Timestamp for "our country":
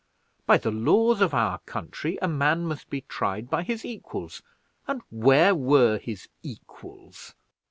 1.31-2.17